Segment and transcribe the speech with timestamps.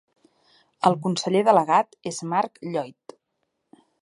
[0.89, 3.19] El conseller delegat és Mark Lloyd.